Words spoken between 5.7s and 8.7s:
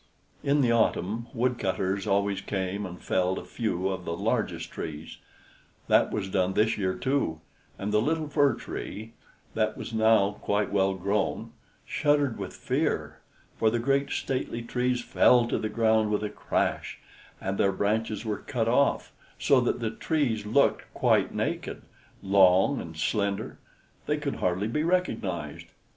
that was done this year too, and the little Fir